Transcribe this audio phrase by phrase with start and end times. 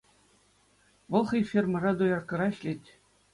[1.11, 2.83] Вӑл хӑй фермӑра дояркӑра ӗҫлет.